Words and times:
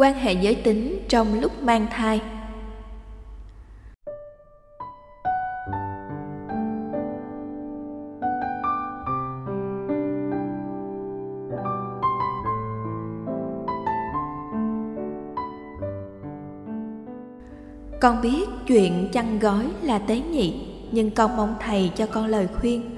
quan 0.00 0.14
hệ 0.14 0.32
giới 0.32 0.54
tính 0.54 0.98
trong 1.08 1.40
lúc 1.40 1.62
mang 1.62 1.86
thai. 1.90 2.20
Con 18.00 18.20
biết 18.22 18.48
chuyện 18.66 19.08
chăn 19.12 19.38
gói 19.38 19.66
là 19.82 19.98
tế 19.98 20.20
nhị, 20.20 20.66
Nhưng 20.92 21.10
con 21.10 21.36
mong 21.36 21.54
thầy 21.60 21.90
cho 21.96 22.06
con 22.06 22.26
lời 22.26 22.46
khuyên. 22.60 22.96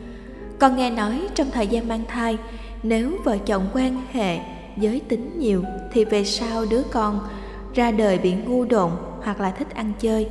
Con 0.59 0.77
nghe 0.77 0.91
nói 0.91 1.21
trong 1.34 1.50
thời 1.50 1.66
gian 1.66 1.89
mang 1.89 2.05
thai, 2.09 2.39
Nếu 2.82 3.12
vợ 3.25 3.39
chồng 3.46 3.66
quan 3.75 3.96
hệ 4.12 4.39
giới 4.77 5.00
tính 5.09 5.39
nhiều 5.39 5.62
Thì 5.93 6.04
về 6.04 6.25
sau 6.25 6.64
đứa 6.70 6.82
con 6.82 7.21
ra 7.75 7.91
đời 7.91 8.18
bị 8.18 8.32
ngu 8.32 8.64
độn 8.64 8.90
hoặc 9.22 9.40
là 9.40 9.50
thích 9.50 9.75
ăn 9.75 9.93
chơi. 9.98 10.29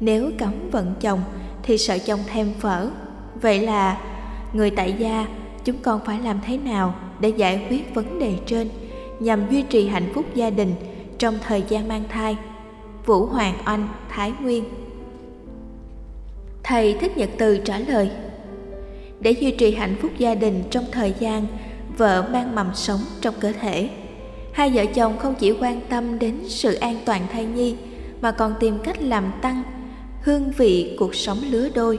Nếu 0.00 0.30
cấm 0.38 0.70
vận 0.70 0.94
chồng 1.00 1.20
thì 1.62 1.78
sợ 1.78 1.98
chồng 1.98 2.20
thèm 2.26 2.52
phở. 2.60 2.88
Vậy 3.42 3.58
là 3.58 4.00
người 4.52 4.70
tại 4.70 4.94
gia 4.98 5.26
chúng 5.64 5.76
con 5.82 6.00
phải 6.04 6.20
làm 6.20 6.40
thế 6.46 6.56
nào 6.56 6.94
để 7.20 7.28
giải 7.28 7.66
quyết 7.70 7.94
vấn 7.94 8.18
đề 8.18 8.34
trên 8.46 8.68
nhằm 9.20 9.50
duy 9.50 9.62
trì 9.62 9.88
hạnh 9.88 10.12
phúc 10.14 10.24
gia 10.34 10.50
đình 10.50 10.74
trong 11.18 11.38
thời 11.46 11.62
gian 11.68 11.88
mang 11.88 12.04
thai? 12.08 12.36
Vũ 13.06 13.26
Hoàng 13.26 13.54
Anh, 13.64 13.88
Thái 14.08 14.32
Nguyên. 14.42 14.64
Thầy 16.62 16.94
Thích 17.00 17.16
Nhật 17.16 17.30
Từ 17.38 17.58
trả 17.58 17.78
lời 17.78 18.10
Để 19.20 19.30
duy 19.30 19.50
trì 19.50 19.74
hạnh 19.74 19.96
phúc 20.02 20.10
gia 20.18 20.34
đình 20.34 20.62
trong 20.70 20.84
thời 20.92 21.14
gian 21.18 21.46
vợ 21.98 22.24
mang 22.32 22.54
mầm 22.54 22.70
sống 22.74 23.00
trong 23.20 23.34
cơ 23.40 23.52
thể. 23.60 23.90
Hai 24.52 24.70
vợ 24.70 24.84
chồng 24.94 25.18
không 25.18 25.34
chỉ 25.34 25.52
quan 25.60 25.80
tâm 25.88 26.18
đến 26.18 26.38
sự 26.48 26.74
an 26.74 26.96
toàn 27.04 27.26
thai 27.32 27.44
nhi 27.44 27.76
Mà 28.20 28.30
còn 28.30 28.54
tìm 28.60 28.78
cách 28.78 29.02
làm 29.02 29.32
tăng 29.42 29.62
hương 30.22 30.50
vị 30.56 30.96
cuộc 30.98 31.14
sống 31.14 31.38
lứa 31.50 31.68
đôi. 31.74 31.98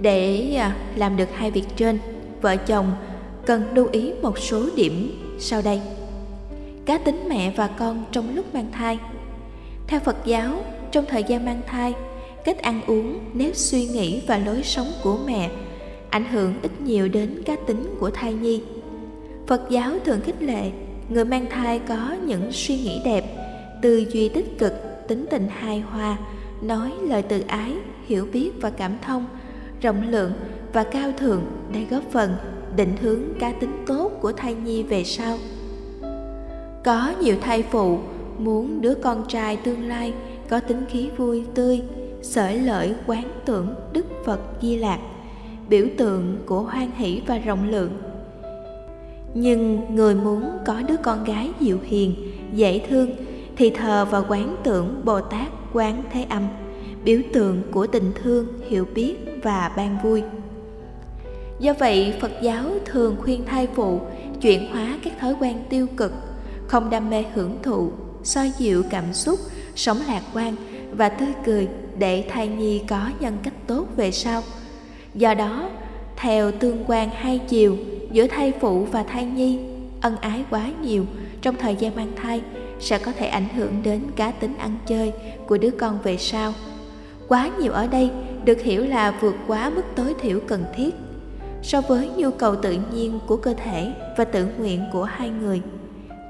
Để 0.00 0.54
à, 0.54 0.76
làm 0.96 1.16
được 1.16 1.28
hai 1.34 1.50
việc 1.50 1.64
trên 1.76 1.98
Vợ 2.40 2.56
chồng 2.56 2.92
cần 3.46 3.62
lưu 3.74 3.88
ý 3.92 4.12
một 4.22 4.38
số 4.38 4.66
điểm 4.76 5.24
sau 5.38 5.62
đây. 5.62 5.80
Cá 6.86 6.98
tính 6.98 7.28
mẹ 7.28 7.52
và 7.56 7.66
con 7.66 8.04
trong 8.12 8.34
lúc 8.34 8.54
mang 8.54 8.72
thai. 8.72 8.98
Theo 9.86 10.00
Phật 10.00 10.16
giáo, 10.24 10.64
trong 10.92 11.04
thời 11.08 11.24
gian 11.24 11.44
mang 11.44 11.60
thai, 11.66 11.94
cách 12.44 12.62
ăn 12.62 12.80
uống, 12.86 13.18
nếp 13.34 13.56
suy 13.56 13.86
nghĩ 13.86 14.22
và 14.26 14.38
lối 14.38 14.62
sống 14.62 14.92
của 15.02 15.18
mẹ 15.26 15.50
ảnh 16.10 16.24
hưởng 16.24 16.54
ít 16.62 16.80
nhiều 16.80 17.08
đến 17.08 17.42
cá 17.44 17.56
tính 17.56 17.96
của 18.00 18.10
thai 18.10 18.32
nhi. 18.32 18.62
Phật 19.48 19.70
giáo 19.70 19.92
thường 20.04 20.20
khích 20.20 20.42
lệ 20.42 20.70
người 21.08 21.24
mang 21.24 21.46
thai 21.50 21.78
có 21.78 22.16
những 22.26 22.52
suy 22.52 22.76
nghĩ 22.76 23.00
đẹp, 23.04 23.24
tư 23.82 24.04
duy 24.10 24.28
tích 24.28 24.58
cực, 24.58 24.72
tính 25.08 25.26
tình 25.30 25.48
hài 25.48 25.80
hòa, 25.80 26.18
nói 26.62 26.92
lời 27.02 27.22
từ 27.22 27.40
ái, 27.46 27.72
hiểu 28.06 28.26
biết 28.32 28.50
và 28.60 28.70
cảm 28.70 28.92
thông, 29.02 29.26
rộng 29.80 30.08
lượng 30.10 30.32
và 30.72 30.84
cao 30.84 31.12
thượng 31.18 31.42
để 31.72 31.84
góp 31.90 32.02
phần 32.10 32.34
định 32.76 32.96
hướng 33.02 33.20
cá 33.40 33.52
tính 33.52 33.84
tốt 33.86 34.12
của 34.20 34.32
thai 34.32 34.54
nhi 34.54 34.82
về 34.82 35.04
sau. 35.04 35.38
Có 36.84 37.14
nhiều 37.20 37.36
thai 37.40 37.62
phụ 37.62 37.98
muốn 38.38 38.80
đứa 38.80 38.94
con 38.94 39.24
trai 39.28 39.56
tương 39.56 39.88
lai 39.88 40.14
có 40.48 40.60
tính 40.60 40.84
khí 40.88 41.10
vui 41.16 41.44
tươi 41.54 41.82
sởi 42.22 42.58
lợi 42.58 42.94
quán 43.06 43.30
tưởng 43.44 43.74
đức 43.92 44.06
phật 44.24 44.40
di 44.62 44.76
lạc 44.76 44.98
biểu 45.68 45.86
tượng 45.98 46.38
của 46.46 46.60
hoan 46.60 46.90
hỷ 46.90 47.22
và 47.26 47.38
rộng 47.38 47.70
lượng 47.70 47.90
nhưng 49.34 49.94
người 49.94 50.14
muốn 50.14 50.50
có 50.66 50.82
đứa 50.88 50.96
con 51.02 51.24
gái 51.24 51.50
dịu 51.60 51.78
hiền 51.82 52.14
dễ 52.52 52.80
thương 52.88 53.10
thì 53.56 53.70
thờ 53.70 54.06
vào 54.10 54.24
quán 54.28 54.56
tưởng 54.64 55.00
bồ 55.04 55.20
tát 55.20 55.48
quán 55.72 56.02
thế 56.12 56.26
âm 56.28 56.42
biểu 57.04 57.20
tượng 57.32 57.62
của 57.70 57.86
tình 57.86 58.12
thương 58.22 58.46
hiểu 58.68 58.86
biết 58.94 59.16
và 59.42 59.72
ban 59.76 59.98
vui 60.02 60.22
do 61.60 61.72
vậy 61.78 62.14
phật 62.20 62.32
giáo 62.42 62.64
thường 62.84 63.16
khuyên 63.22 63.44
thai 63.46 63.68
phụ 63.74 64.00
chuyển 64.40 64.72
hóa 64.72 64.98
các 65.04 65.12
thói 65.20 65.34
quen 65.40 65.56
tiêu 65.70 65.86
cực 65.96 66.12
không 66.66 66.90
đam 66.90 67.10
mê 67.10 67.24
hưởng 67.34 67.58
thụ 67.62 67.92
soi 68.28 68.52
dịu 68.58 68.82
cảm 68.90 69.12
xúc, 69.12 69.40
sống 69.74 69.98
lạc 70.08 70.22
quan 70.34 70.56
và 70.92 71.08
tươi 71.08 71.28
cười 71.44 71.68
để 71.98 72.24
thai 72.28 72.48
nhi 72.48 72.82
có 72.88 73.10
nhân 73.20 73.38
cách 73.42 73.54
tốt 73.66 73.86
về 73.96 74.10
sau. 74.10 74.42
Do 75.14 75.34
đó, 75.34 75.70
theo 76.16 76.52
tương 76.52 76.84
quan 76.86 77.10
hai 77.10 77.38
chiều 77.48 77.76
giữa 78.12 78.26
thai 78.26 78.52
phụ 78.60 78.84
và 78.84 79.02
thai 79.02 79.24
nhi, 79.24 79.58
ân 80.00 80.16
ái 80.16 80.44
quá 80.50 80.70
nhiều 80.82 81.04
trong 81.42 81.56
thời 81.56 81.76
gian 81.76 81.96
mang 81.96 82.12
thai 82.16 82.42
sẽ 82.80 82.98
có 82.98 83.12
thể 83.12 83.26
ảnh 83.26 83.48
hưởng 83.56 83.82
đến 83.82 84.00
cá 84.16 84.30
tính 84.30 84.56
ăn 84.58 84.76
chơi 84.86 85.12
của 85.46 85.58
đứa 85.58 85.70
con 85.70 85.98
về 86.02 86.16
sau. 86.16 86.52
Quá 87.28 87.50
nhiều 87.60 87.72
ở 87.72 87.86
đây 87.86 88.10
được 88.44 88.60
hiểu 88.60 88.84
là 88.84 89.14
vượt 89.20 89.34
quá 89.46 89.70
mức 89.70 89.82
tối 89.96 90.14
thiểu 90.20 90.40
cần 90.48 90.64
thiết 90.76 90.94
so 91.62 91.80
với 91.80 92.08
nhu 92.16 92.30
cầu 92.30 92.56
tự 92.56 92.78
nhiên 92.92 93.18
của 93.26 93.36
cơ 93.36 93.54
thể 93.64 93.92
và 94.16 94.24
tự 94.24 94.46
nguyện 94.58 94.84
của 94.92 95.04
hai 95.04 95.30
người. 95.30 95.62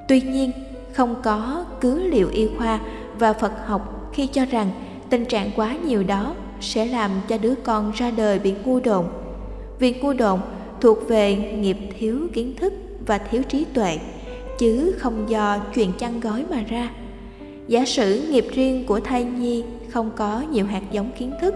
Tuy 0.09 0.21
nhiên, 0.21 0.53
không 0.93 1.15
có 1.23 1.65
cứ 1.81 2.03
liệu 2.03 2.29
y 2.31 2.49
khoa 2.59 2.81
và 3.19 3.33
Phật 3.33 3.53
học 3.67 4.11
khi 4.13 4.27
cho 4.27 4.45
rằng 4.45 4.71
tình 5.11 5.25
trạng 5.25 5.51
quá 5.57 5.77
nhiều 5.85 6.03
đó 6.03 6.35
sẽ 6.61 6.87
làm 6.87 7.11
cho 7.29 7.39
đứa 7.39 7.55
con 7.55 7.93
ra 7.95 8.11
đời 8.11 8.39
bị 8.39 8.55
ngu 8.65 8.81
độn. 8.81 9.05
Việc 9.79 10.05
ngu 10.05 10.13
độn 10.13 10.41
thuộc 10.81 11.09
về 11.09 11.37
nghiệp 11.37 11.77
thiếu 11.99 12.29
kiến 12.33 12.55
thức 12.57 12.73
và 13.07 13.19
thiếu 13.19 13.43
trí 13.43 13.65
tuệ, 13.65 13.99
chứ 14.59 14.95
không 14.99 15.31
do 15.31 15.59
chuyện 15.75 15.93
chăn 15.99 16.21
gói 16.21 16.45
mà 16.51 16.65
ra. 16.69 16.91
Giả 17.69 17.85
sử 17.85 18.23
nghiệp 18.31 18.47
riêng 18.55 18.85
của 18.87 19.01
thai 19.01 19.25
nhi 19.25 19.65
không 19.89 20.11
có 20.17 20.45
nhiều 20.51 20.67
hạt 20.67 20.83
giống 20.93 21.11
kiến 21.19 21.33
thức 21.41 21.55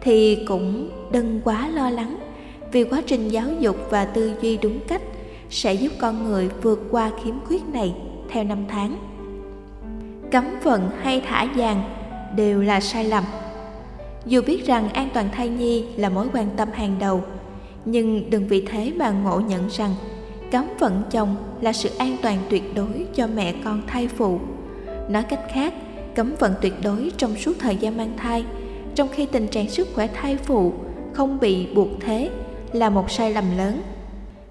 thì 0.00 0.44
cũng 0.48 0.90
đừng 1.12 1.40
quá 1.44 1.68
lo 1.68 1.90
lắng 1.90 2.16
vì 2.72 2.84
quá 2.84 3.02
trình 3.06 3.28
giáo 3.28 3.46
dục 3.60 3.76
và 3.90 4.04
tư 4.04 4.32
duy 4.40 4.56
đúng 4.56 4.80
cách 4.88 5.02
sẽ 5.50 5.74
giúp 5.74 5.92
con 5.98 6.24
người 6.24 6.48
vượt 6.62 6.80
qua 6.90 7.10
khiếm 7.24 7.34
khuyết 7.44 7.62
này 7.72 7.94
theo 8.30 8.44
năm 8.44 8.64
tháng 8.68 8.96
cấm 10.32 10.44
vận 10.62 10.90
hay 11.02 11.20
thả 11.20 11.46
vàng 11.56 11.82
đều 12.36 12.62
là 12.62 12.80
sai 12.80 13.04
lầm 13.04 13.24
dù 14.26 14.42
biết 14.46 14.66
rằng 14.66 14.88
an 14.88 15.08
toàn 15.14 15.28
thai 15.32 15.48
nhi 15.48 15.84
là 15.96 16.08
mối 16.08 16.26
quan 16.32 16.48
tâm 16.56 16.68
hàng 16.72 16.96
đầu 17.00 17.22
nhưng 17.86 18.30
đừng 18.30 18.48
vì 18.48 18.60
thế 18.60 18.92
mà 18.96 19.10
ngộ 19.10 19.40
nhận 19.40 19.68
rằng 19.68 19.94
cấm 20.52 20.64
vận 20.78 21.02
chồng 21.10 21.36
là 21.60 21.72
sự 21.72 21.90
an 21.98 22.16
toàn 22.22 22.38
tuyệt 22.50 22.74
đối 22.74 23.06
cho 23.14 23.26
mẹ 23.26 23.54
con 23.64 23.82
thai 23.86 24.08
phụ. 24.08 24.40
Nói 25.08 25.22
cách 25.22 25.40
khác, 25.52 25.74
cấm 26.14 26.34
vận 26.38 26.54
tuyệt 26.62 26.74
đối 26.82 27.10
trong 27.16 27.36
suốt 27.36 27.52
thời 27.58 27.76
gian 27.76 27.96
mang 27.96 28.12
thai, 28.16 28.44
trong 28.94 29.08
khi 29.12 29.26
tình 29.26 29.48
trạng 29.48 29.68
sức 29.68 29.88
khỏe 29.94 30.06
thai 30.06 30.36
phụ 30.36 30.72
không 31.12 31.40
bị 31.40 31.66
buộc 31.74 31.88
thế 32.00 32.30
là 32.72 32.90
một 32.90 33.10
sai 33.10 33.32
lầm 33.32 33.44
lớn. 33.56 33.82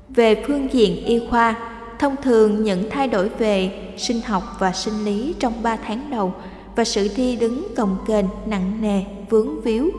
Về 0.09 0.43
phương 0.47 0.73
diện 0.73 1.05
y 1.05 1.27
khoa, 1.29 1.55
thông 1.99 2.15
thường 2.23 2.63
những 2.63 2.89
thay 2.89 3.07
đổi 3.07 3.29
về 3.29 3.71
sinh 3.97 4.21
học 4.21 4.43
và 4.59 4.71
sinh 4.71 5.05
lý 5.05 5.35
trong 5.39 5.53
3 5.63 5.75
tháng 5.75 6.09
đầu 6.11 6.33
và 6.75 6.83
sự 6.83 7.09
đi 7.15 7.35
đứng 7.35 7.67
cồng 7.75 7.97
kềnh 8.07 8.25
nặng 8.45 8.81
nề, 8.81 9.01
vướng 9.29 9.61
víu, 9.61 9.89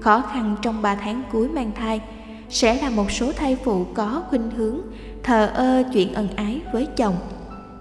khó 0.00 0.22
khăn 0.32 0.56
trong 0.62 0.82
3 0.82 0.94
tháng 0.94 1.22
cuối 1.32 1.48
mang 1.48 1.70
thai 1.74 2.00
sẽ 2.50 2.74
là 2.82 2.90
một 2.90 3.10
số 3.10 3.32
thai 3.32 3.56
phụ 3.64 3.84
có 3.94 4.22
khuynh 4.28 4.50
hướng 4.50 4.80
thờ 5.22 5.50
ơ 5.54 5.82
chuyện 5.92 6.14
ân 6.14 6.28
ái 6.36 6.60
với 6.72 6.86
chồng 6.96 7.14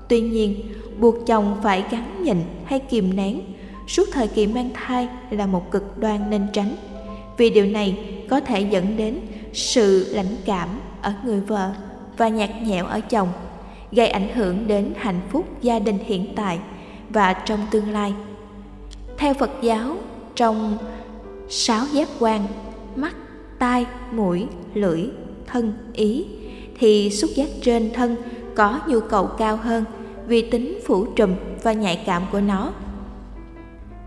tuy 0.10 0.22
nhiên 0.22 0.56
buộc 1.00 1.16
chồng 1.28 1.58
phải 1.64 1.84
gắn 1.92 2.24
nhịn 2.24 2.38
hay 2.66 2.80
kìm 2.80 3.16
nén 3.16 3.42
suốt 3.88 4.08
thời 4.12 4.28
kỳ 4.28 4.48
mang 4.48 4.70
thai 4.74 5.08
là 5.30 5.46
một 5.46 5.72
cực 5.72 5.98
đoan 5.98 6.30
nên 6.30 6.48
tránh 6.54 6.76
vì 7.38 7.50
điều 7.50 7.66
này 7.66 7.98
có 8.30 8.40
thể 8.40 8.62
dẫn 8.62 8.98
đến 8.98 9.20
sự 9.54 10.14
lãnh 10.14 10.36
cảm 10.46 10.70
ở 11.02 11.14
người 11.26 11.40
vợ 11.40 11.72
và 12.18 12.28
nhạt 12.28 12.50
nhẽo 12.62 12.86
ở 12.86 13.00
chồng 13.00 13.28
gây 13.92 14.08
ảnh 14.08 14.30
hưởng 14.36 14.68
đến 14.68 14.94
hạnh 14.98 15.22
phúc 15.32 15.46
gia 15.62 15.80
đình 15.80 15.98
hiện 16.06 16.34
tại 16.36 16.60
và 17.10 17.34
trong 17.34 17.60
tương 17.72 17.90
lai. 17.90 18.14
Theo 19.18 19.34
Phật 19.34 19.52
giáo, 19.62 19.96
trong 20.36 20.78
sáu 21.50 21.86
giác 21.94 22.10
quan 22.20 22.44
mắt, 22.96 23.16
tai, 23.60 23.86
mũi, 24.12 24.48
lưỡi, 24.74 25.02
thân, 25.48 25.74
ý 25.94 26.26
thì 26.80 27.10
xúc 27.10 27.30
giác 27.36 27.50
trên 27.62 27.94
thân 27.94 28.16
có 28.56 28.80
nhu 28.88 29.00
cầu 29.00 29.26
cao 29.38 29.56
hơn 29.56 29.84
vì 30.28 30.50
tính 30.52 30.80
phủ 30.86 31.06
trùm 31.06 31.36
và 31.64 31.74
nhạy 31.74 32.04
cảm 32.06 32.24
của 32.32 32.42
nó. 32.42 32.74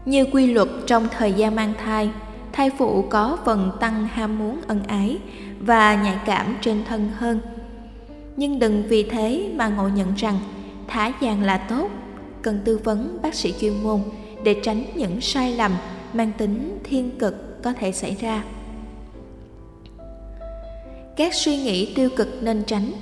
Như 0.05 0.25
quy 0.33 0.47
luật 0.47 0.69
trong 0.87 1.09
thời 1.19 1.33
gian 1.33 1.57
mang 1.57 1.73
thai, 1.85 2.11
thai 2.53 2.71
phụ 2.79 3.05
có 3.11 3.39
phần 3.45 3.71
tăng 3.81 4.07
ham 4.07 4.39
muốn 4.39 4.61
ân 4.67 4.83
ái 4.83 5.19
và 5.61 6.03
nhạy 6.03 6.19
cảm 6.27 6.57
trên 6.61 6.85
thân 6.85 7.11
hơn– 7.19 7.41
nhưng 8.39 8.59
đừng 8.59 8.83
vì 8.89 9.03
thế 9.03 9.53
mà 9.57 9.69
ngộ 9.69 9.89
nhận 9.89 10.15
rằng 10.15 10.39
thả 10.89 11.13
vàng 11.21 11.43
là 11.43 11.57
tốt 11.59 11.91
cần 12.43 12.61
tư 12.65 12.81
vấn 12.85 13.19
bác 13.23 13.35
sĩ 13.35 13.55
chuyên 13.61 13.83
môn 13.83 14.01
để 14.45 14.57
tránh 14.63 14.85
những 14.95 15.21
sai 15.21 15.53
lầm 15.53 15.73
mang 16.13 16.33
tính 16.39 16.79
thiên 16.85 17.19
cực 17.19 17.63
có 17.63 17.73
thể 17.73 17.93
xảy 17.93 18.17
ra 18.21 18.43
các 21.19 21.35
suy 21.35 21.57
nghĩ 21.57 21.95
tiêu 21.95 22.11
cực 22.17 22.43
nên 22.43 22.63
tránh 22.67 22.93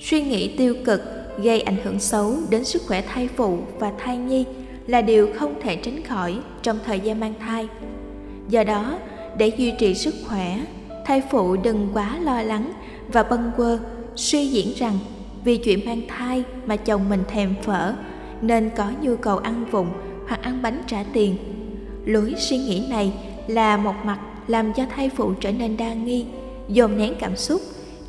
suy 0.00 0.22
nghĩ 0.22 0.48
tiêu 0.56 0.74
cực 0.84 1.00
gây 1.42 1.60
ảnh 1.60 1.76
hưởng 1.84 2.00
xấu 2.00 2.34
đến 2.50 2.64
sức 2.64 2.82
khỏe 2.86 3.00
thai 3.00 3.28
phụ 3.36 3.58
và 3.78 3.92
thai 3.98 4.16
nhi 4.16 4.44
là 4.86 5.00
điều 5.00 5.28
không 5.34 5.54
thể 5.62 5.76
tránh 5.76 6.04
khỏi 6.04 6.38
trong 6.62 6.78
thời 6.86 7.00
gian 7.00 7.20
mang 7.20 7.34
thai. 7.40 7.68
Do 8.48 8.64
đó, 8.64 8.98
để 9.38 9.48
duy 9.48 9.72
trì 9.78 9.94
sức 9.94 10.14
khỏe, 10.28 10.60
thai 11.06 11.22
phụ 11.30 11.56
đừng 11.56 11.88
quá 11.94 12.18
lo 12.18 12.42
lắng 12.42 12.72
và 13.12 13.22
bâng 13.22 13.50
quơ 13.56 13.78
suy 14.16 14.46
diễn 14.46 14.72
rằng 14.76 14.98
vì 15.44 15.56
chuyện 15.56 15.80
mang 15.86 16.02
thai 16.08 16.44
mà 16.66 16.76
chồng 16.76 17.08
mình 17.08 17.22
thèm 17.28 17.54
phở 17.62 17.94
nên 18.40 18.70
có 18.76 18.92
nhu 19.00 19.16
cầu 19.16 19.38
ăn 19.38 19.64
vụng 19.70 19.88
hoặc 20.28 20.42
ăn 20.42 20.62
bánh 20.62 20.82
trả 20.86 21.04
tiền. 21.12 21.36
Lối 22.04 22.34
suy 22.38 22.58
nghĩ 22.58 22.86
này 22.90 23.12
là 23.46 23.76
một 23.76 23.94
mặt 24.04 24.18
làm 24.46 24.72
cho 24.72 24.84
thai 24.96 25.08
phụ 25.08 25.32
trở 25.40 25.52
nên 25.52 25.76
đa 25.76 25.94
nghi, 25.94 26.24
dồn 26.68 26.96
nén 26.98 27.14
cảm 27.18 27.36
xúc, 27.36 27.60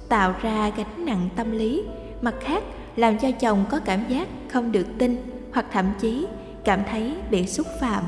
tạo 0.10 0.36
ra 0.42 0.72
gánh 0.78 1.06
nặng 1.06 1.30
tâm 1.36 1.52
lý, 1.52 1.84
mặt 2.22 2.36
khác 2.42 2.64
làm 2.96 3.18
cho 3.18 3.32
chồng 3.32 3.66
có 3.70 3.80
cảm 3.80 4.04
giác 4.10 4.28
không 4.50 4.72
được 4.72 4.88
tin 4.98 5.18
hoặc 5.54 5.66
thậm 5.72 5.86
chí 6.00 6.26
cảm 6.64 6.80
thấy 6.92 7.14
bị 7.32 7.48
xúc 7.48 7.68
phạm. 7.82 8.04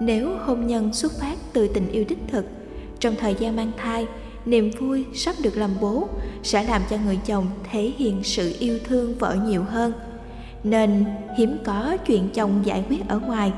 Nếu 0.00 0.36
hôn 0.38 0.66
nhân 0.66 0.92
xuất 0.92 1.12
phát 1.20 1.36
từ 1.52 1.68
tình 1.68 1.88
yêu 1.88 2.04
đích 2.08 2.18
thực, 2.28 2.46
trong 3.00 3.14
thời 3.16 3.34
gian 3.34 3.56
mang 3.56 3.72
thai, 3.76 4.06
niềm 4.46 4.70
vui 4.78 5.04
sắp 5.14 5.34
được 5.42 5.56
làm 5.56 5.70
bố 5.80 6.08
sẽ 6.42 6.64
làm 6.64 6.82
cho 6.90 6.96
người 7.04 7.18
chồng 7.26 7.46
thể 7.70 7.92
hiện 7.96 8.24
sự 8.24 8.54
yêu 8.58 8.78
thương 8.84 9.14
vợ 9.18 9.36
nhiều 9.46 9.64
hơn. 9.64 9.92
Nên 10.64 11.04
hiếm 11.38 11.58
có 11.64 11.96
chuyện 12.06 12.28
chồng 12.34 12.60
giải 12.64 12.84
quyết 12.88 13.08
ở 13.08 13.18
ngoài, 13.18 13.52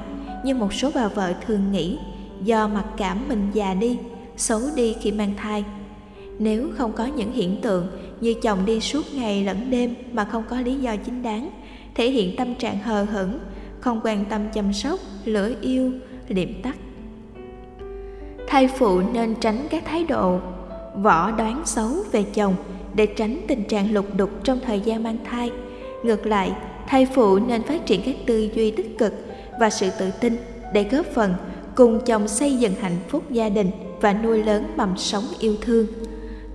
như 0.44 0.54
một 0.54 0.72
số 0.72 0.90
bà 0.94 1.08
vợ 1.08 1.32
thường 1.46 1.72
nghĩ 1.72 1.98
do 2.42 2.68
mặc 2.68 2.84
cảm 2.96 3.28
mình 3.28 3.50
già 3.52 3.74
đi, 3.74 3.98
xấu 4.36 4.60
đi 4.76 4.96
khi 5.00 5.12
mang 5.12 5.34
thai. 5.36 5.64
Nếu 6.38 6.68
không 6.76 6.92
có 6.92 7.06
những 7.06 7.32
hiện 7.32 7.60
tượng 7.62 7.86
như 8.20 8.34
chồng 8.42 8.58
đi 8.66 8.80
suốt 8.80 9.14
ngày 9.14 9.44
lẫn 9.44 9.70
đêm 9.70 9.94
mà 10.12 10.24
không 10.24 10.44
có 10.50 10.60
lý 10.60 10.74
do 10.74 10.96
chính 10.96 11.22
đáng, 11.22 11.50
thể 11.94 12.10
hiện 12.10 12.36
tâm 12.36 12.54
trạng 12.54 12.78
hờ 12.78 13.02
hững, 13.02 13.38
không 13.80 14.00
quan 14.04 14.24
tâm 14.24 14.40
chăm 14.54 14.72
sóc, 14.72 15.00
lửa 15.24 15.50
yêu, 15.60 15.92
liệm 16.28 16.62
tắt. 16.62 16.76
Thai 18.48 18.68
phụ 18.78 19.00
nên 19.12 19.34
tránh 19.34 19.66
các 19.70 19.84
thái 19.86 20.04
độ 20.04 20.40
võ 21.02 21.30
đoán 21.30 21.62
xấu 21.66 21.90
về 22.12 22.22
chồng 22.22 22.54
để 22.94 23.06
tránh 23.06 23.40
tình 23.48 23.64
trạng 23.64 23.92
lục 23.92 24.06
đục 24.16 24.30
trong 24.44 24.60
thời 24.66 24.80
gian 24.80 25.02
mang 25.02 25.18
thai. 25.24 25.50
Ngược 26.02 26.26
lại, 26.26 26.52
thai 26.86 27.06
phụ 27.14 27.38
nên 27.38 27.62
phát 27.62 27.86
triển 27.86 28.02
các 28.04 28.14
tư 28.26 28.48
duy 28.54 28.70
tích 28.70 28.98
cực 28.98 29.12
và 29.60 29.70
sự 29.70 29.90
tự 29.98 30.10
tin 30.20 30.36
để 30.74 30.84
góp 30.90 31.06
phần 31.06 31.34
cùng 31.74 32.00
chồng 32.06 32.28
xây 32.28 32.56
dựng 32.56 32.74
hạnh 32.80 32.96
phúc 33.08 33.30
gia 33.30 33.48
đình 33.48 33.70
và 34.00 34.12
nuôi 34.12 34.42
lớn 34.44 34.72
mầm 34.76 34.96
sống 34.96 35.24
yêu 35.40 35.56
thương. 35.60 35.86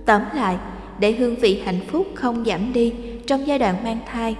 Tóm 0.06 0.22
lại, 0.34 0.56
để 0.98 1.12
hương 1.12 1.36
vị 1.36 1.60
hạnh 1.64 1.80
phúc 1.88 2.06
không 2.14 2.44
giảm 2.44 2.72
đi 2.72 2.92
trong 3.26 3.46
giai 3.46 3.58
đoạn 3.58 3.84
mang 3.84 3.98
thai, 4.06 4.36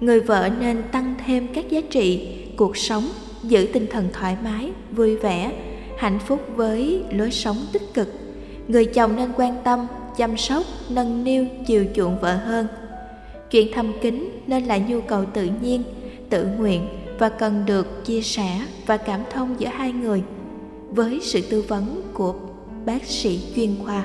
người 0.00 0.20
vợ 0.20 0.50
nên 0.60 0.82
tăng 0.92 1.14
thêm 1.26 1.46
các 1.54 1.70
giá 1.70 1.80
trị 1.90 2.28
cuộc 2.56 2.76
sống, 2.76 3.08
giữ 3.42 3.68
tinh 3.72 3.86
thần 3.90 4.08
thoải 4.12 4.36
mái, 4.44 4.70
vui 4.90 5.16
vẻ, 5.16 5.52
hạnh 5.98 6.18
phúc 6.18 6.40
với 6.56 7.02
lối 7.10 7.30
sống 7.30 7.56
tích 7.72 7.94
cực. 7.94 8.08
Người 8.68 8.84
chồng 8.84 9.16
nên 9.16 9.30
quan 9.36 9.56
tâm, 9.64 9.86
chăm 10.16 10.36
sóc, 10.36 10.64
nâng 10.90 11.24
niu, 11.24 11.44
chiều 11.66 11.84
chuộng 11.94 12.20
vợ 12.20 12.36
hơn. 12.36 12.66
Chuyện 13.50 13.68
thầm 13.74 13.92
kín 14.02 14.30
nên 14.46 14.64
là 14.64 14.78
nhu 14.78 15.00
cầu 15.00 15.24
tự 15.24 15.48
nhiên, 15.62 15.82
tự 16.30 16.46
nguyện 16.58 16.88
và 17.18 17.28
cần 17.28 17.62
được 17.66 18.04
chia 18.04 18.22
sẻ 18.22 18.60
và 18.86 18.96
cảm 18.96 19.20
thông 19.32 19.54
giữa 19.58 19.68
hai 19.68 19.92
người 19.92 20.22
với 20.90 21.20
sự 21.22 21.40
tư 21.40 21.64
vấn 21.68 22.02
của 22.14 22.34
bác 22.86 23.04
sĩ 23.04 23.40
chuyên 23.54 23.74
khoa 23.84 24.04